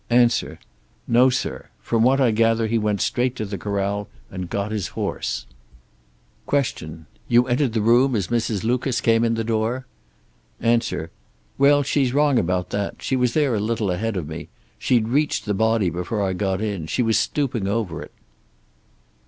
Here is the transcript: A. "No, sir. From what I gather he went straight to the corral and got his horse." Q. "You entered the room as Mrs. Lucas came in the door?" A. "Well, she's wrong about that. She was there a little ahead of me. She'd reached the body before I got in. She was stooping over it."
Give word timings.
A. 0.09 0.27
"No, 1.07 1.29
sir. 1.29 1.67
From 1.79 2.01
what 2.01 2.19
I 2.19 2.31
gather 2.31 2.65
he 2.65 2.79
went 2.79 3.01
straight 3.01 3.35
to 3.35 3.45
the 3.45 3.59
corral 3.59 4.09
and 4.31 4.49
got 4.49 4.71
his 4.71 4.87
horse." 4.97 5.45
Q. 6.49 7.05
"You 7.27 7.45
entered 7.45 7.73
the 7.73 7.83
room 7.83 8.15
as 8.15 8.29
Mrs. 8.29 8.63
Lucas 8.63 8.99
came 8.99 9.23
in 9.23 9.35
the 9.35 9.43
door?" 9.43 9.85
A. 10.59 10.81
"Well, 11.59 11.83
she's 11.83 12.15
wrong 12.15 12.39
about 12.39 12.71
that. 12.71 13.03
She 13.03 13.15
was 13.15 13.35
there 13.35 13.53
a 13.53 13.59
little 13.59 13.91
ahead 13.91 14.17
of 14.17 14.27
me. 14.27 14.49
She'd 14.79 15.07
reached 15.07 15.45
the 15.45 15.53
body 15.53 15.91
before 15.91 16.23
I 16.23 16.33
got 16.33 16.61
in. 16.63 16.87
She 16.87 17.03
was 17.03 17.19
stooping 17.19 17.67
over 17.67 18.01
it." 18.01 18.11